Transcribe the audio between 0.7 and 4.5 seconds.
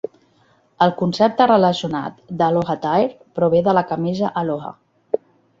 El concepte relacionat d'"Aloha Attire" prové de la camisa